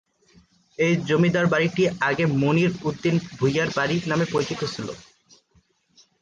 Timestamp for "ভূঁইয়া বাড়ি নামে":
3.37-4.25